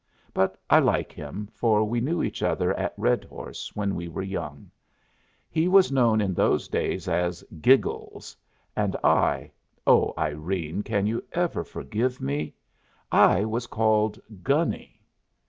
[0.33, 4.71] But I like him, for we knew each other at Redhorse when we were young.
[5.47, 8.35] He was known in those days as "Giggles,"
[8.75, 9.51] and I
[9.85, 12.55] O Irene, can you ever forgive me?
[13.11, 15.03] I was called "Gunny."